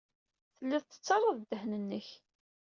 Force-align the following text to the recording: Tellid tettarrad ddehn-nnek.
Tellid 0.57 0.83
tettarrad 0.85 1.37
ddehn-nnek. 1.41 2.07